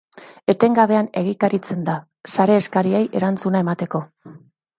Etengabean 0.51 1.09
egikaritzen 1.21 1.83
da, 1.89 1.99
sare 2.37 2.57
eskariei 2.63 3.03
erantzuna 3.21 3.63
emateko. 3.69 4.03